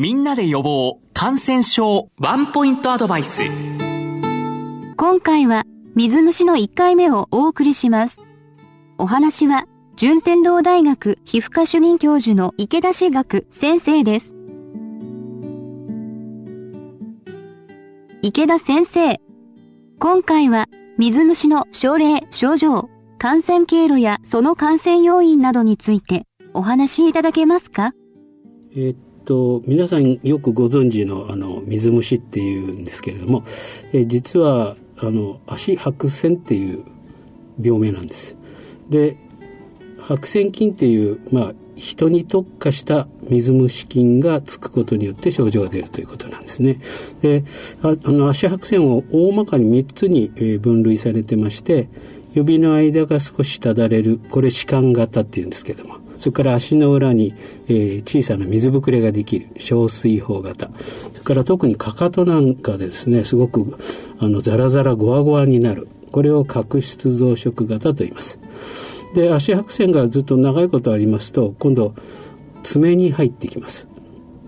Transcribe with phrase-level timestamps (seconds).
[0.00, 3.42] みんなで予防感染症ワンポイントアドバイス。
[4.96, 8.22] 今回は水虫の1回目をお送りします。
[8.96, 9.66] お話は
[9.96, 14.34] 順天堂大学皮膚科主任教授の池田志学先生です。
[18.22, 19.20] 池田先生
[19.98, 22.88] 今回は水虫の症例症状
[23.18, 27.92] 感染経路やその感染要因などについてお話しいただけますか？
[28.74, 33.44] えっと皆さんよくご存知のあの水虫っていうんですけれども、
[33.92, 36.84] え実はあの足白線っていう
[37.62, 38.36] 病名なんです。
[38.88, 39.16] で
[40.00, 46.80] 白線菌っていう、まあ、人に特化した水虫菌がつくことによって症状が出るということなんですね。
[47.22, 47.44] で
[47.82, 51.88] あの足白線を大まかに3つに分類されてまして
[52.32, 57.34] 指の間が少しただれるこれ歯間型っていうんですけどもそれから足の裏に、
[57.66, 60.70] えー、小さな水ぶくれができる小水泡型。
[61.12, 63.78] それから特にかかとなんかでですねすごく
[64.18, 65.88] あのザラザラゴワゴワになる。
[66.12, 68.38] これを角質増殖型と言います。
[69.14, 71.94] で足白線がずっと長いことありますと今度
[72.62, 73.88] 爪に入ってきます。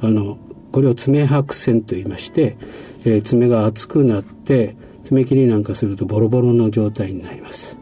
[0.00, 0.38] あの
[0.72, 2.56] これを爪白線と言いまして、
[3.04, 4.74] えー、爪が厚くなって
[5.08, 7.76] 爪切りなんかするとボロボロの状態になります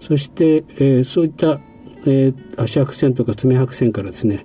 [0.00, 1.58] そして、えー、そういった
[2.04, 4.44] えー、足白線とか爪白線からですね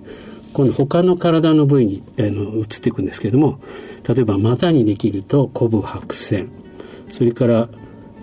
[0.52, 3.60] 今度他の体の部位に、えー、の移っていくんですけども
[4.06, 6.50] 例えば股にできるとコブ白線
[7.12, 7.68] それから、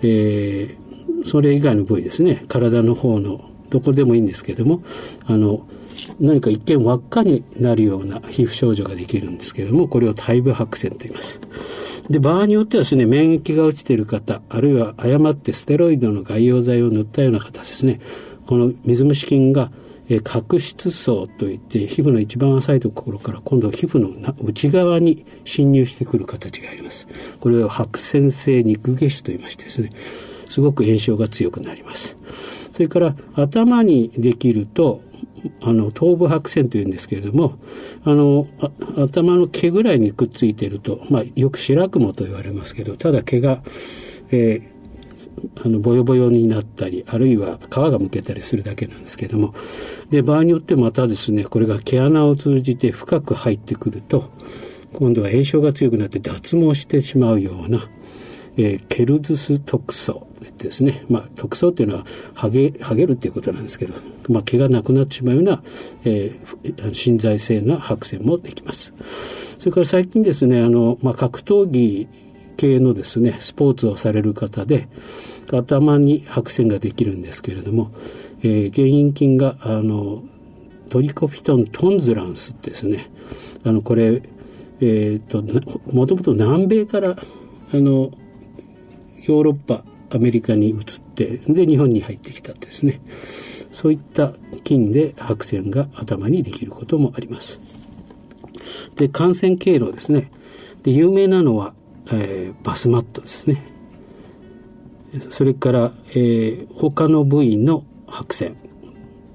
[0.02, 4.82] えー、それ以外の部位ですね体の方のどこでもいいんですけども
[5.26, 5.66] あの
[6.20, 11.40] 何か一見輪っかになるような皮膚症状ができるんですけれどもこれを体部白線と言います。
[12.10, 18.00] で場合によってはですね免疫が落ちている方あるいは誤ってステロイドの外用剤を塗ったような方ですね
[18.46, 19.70] この水虫菌が
[20.08, 24.10] え角質層といって皮膚の一番浅いところから今度は皮膚の
[24.42, 27.08] 内側に侵入してくる形があります。
[27.40, 29.92] これを白線性肉下腫と言いましてですね、
[30.48, 32.16] すごく炎症が強くなります。
[32.72, 35.00] それから頭にできると、
[35.62, 37.58] あの頭部白線というんですけれども
[38.04, 38.46] あの
[38.96, 43.62] 頭の毛ぐらいにくっついてると、まあ、よく白雲と言われますけどただ毛が、
[44.30, 44.76] えー
[45.62, 49.54] あのボヨボヨになったりあるいは皮がむけたりするだけなんですけども
[50.10, 54.30] で場合によってまたですねこれが毛穴を通じて深く入ってくると
[54.94, 57.86] 今度は炎症が強くなって脱毛してしまうような、
[58.56, 60.26] えー、ケルズス特層
[60.58, 63.94] ですね、まあ、特層っていうのはハゲハゲるっていうことなんですけど、
[64.28, 65.62] まあ、毛がなくなってしまうような、
[66.04, 68.92] えー、浸在性な白線もできます。
[69.58, 72.08] それから最近ですねあの、まあ、格闘技
[72.56, 74.88] 系のですねスポーツをされる方で
[75.52, 77.90] 頭に白線ができるんですけれども、
[78.42, 80.22] えー、原因菌があの
[80.88, 83.10] トリコフィトントンズランスですね
[83.64, 84.22] あのこれ、
[84.80, 85.42] えーと、
[85.92, 87.16] もともと南米から
[87.72, 88.12] あの
[89.26, 93.00] ヨーロッパアメリカに移ってで日本に入ってきたですね。
[93.70, 94.32] そういった
[94.64, 97.60] 菌で白線が頭にできることもあります。
[98.96, 100.30] で感染経路ですね。
[100.82, 101.74] で有名なのは
[102.10, 103.62] えー、バスマットですね。
[105.30, 108.56] それから、えー、他の部位の白線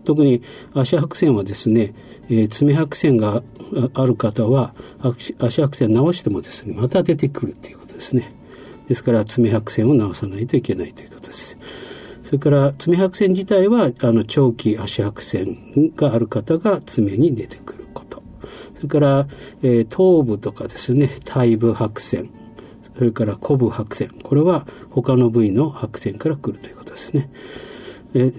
[0.03, 0.43] 特に
[0.75, 1.95] 足白線はですね、
[2.29, 3.41] えー、爪白線が
[3.93, 4.75] ある方は
[5.39, 8.33] 足白線直してもですねまた出てくるということですね。
[8.91, 11.57] ですから爪白線を直さないといけないということです
[12.23, 18.21] それから爪白線自体はあの長期足白線がある方が爪に出てくること
[18.75, 19.27] それから、
[19.63, 22.31] えー、頭部とかですね体部白線
[22.97, 27.29] それからコブ白線これは他の部位の白線から来るということですね。
[28.13, 28.33] え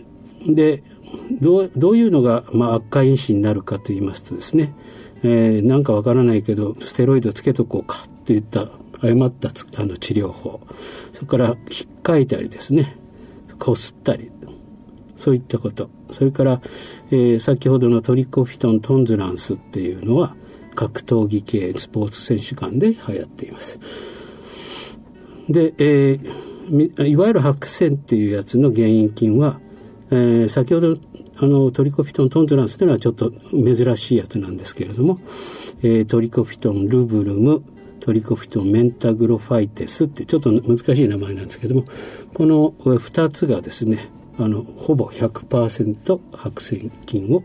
[0.46, 0.82] で
[1.40, 4.74] どうどういうのが、まあ、悪化因子になるかと言いますとですね、
[5.22, 8.69] えー、なんかわからないけどステロイドつけとこうかといった
[9.02, 10.60] 誤ったあの治療法。
[11.12, 12.96] それから引っかいたりですね。
[13.58, 14.30] こすったり。
[15.16, 15.90] そういったこと。
[16.10, 16.60] それから、
[17.10, 20.34] えー、先ほどのトリコフィトントンズランスっていうのは
[20.74, 23.78] 格闘技系スポーツ選手間で流行っています。
[25.49, 29.60] で、えー、いわゆる白線っていうやつの原因菌は、
[30.10, 30.96] えー、先ほど
[31.37, 35.19] あのトリコフィトントントランスというのはちょっと珍しいやつなんですけれども、
[35.82, 37.62] えー、トリコフィトンルブルム
[38.02, 41.84] トリコフィトメンタグロファイテスってちょっと難しい名前なんですけども
[42.34, 47.44] この2つがですねあのほぼ100%白線菌を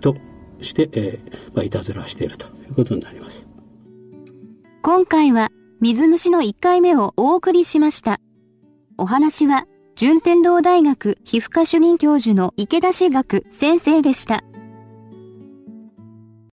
[0.00, 0.16] と
[0.62, 3.46] して、えーまあ、いたずらしているということになります。
[4.82, 5.50] 今回は
[5.80, 8.18] 水虫の1回目をお送りしました。
[8.96, 14.42] お話は、順天堂大学皮膚科主任教授の池田志学先生でした。